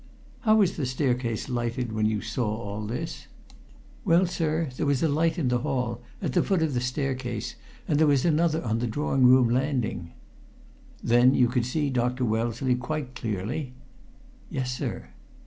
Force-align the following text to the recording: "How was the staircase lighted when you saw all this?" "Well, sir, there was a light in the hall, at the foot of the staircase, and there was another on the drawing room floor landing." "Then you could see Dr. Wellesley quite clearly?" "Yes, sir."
"How 0.39 0.55
was 0.55 0.77
the 0.77 0.87
staircase 0.87 1.47
lighted 1.47 1.91
when 1.91 2.07
you 2.07 2.21
saw 2.21 2.47
all 2.55 2.87
this?" 2.87 3.27
"Well, 4.03 4.25
sir, 4.25 4.69
there 4.75 4.87
was 4.87 5.03
a 5.03 5.07
light 5.07 5.37
in 5.37 5.49
the 5.49 5.59
hall, 5.59 6.01
at 6.23 6.33
the 6.33 6.41
foot 6.41 6.63
of 6.63 6.73
the 6.73 6.81
staircase, 6.81 7.53
and 7.87 7.99
there 7.99 8.07
was 8.07 8.25
another 8.25 8.63
on 8.63 8.79
the 8.79 8.87
drawing 8.87 9.27
room 9.27 9.49
floor 9.49 9.61
landing." 9.61 10.13
"Then 11.03 11.35
you 11.35 11.47
could 11.47 11.67
see 11.67 11.91
Dr. 11.91 12.25
Wellesley 12.25 12.73
quite 12.73 13.13
clearly?" 13.13 13.75
"Yes, 14.49 14.75
sir." 14.75 15.09